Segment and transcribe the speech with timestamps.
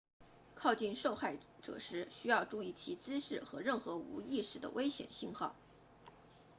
[0.55, 5.55] 靠近受害者时需要注意其姿势和任何无意识的危险信号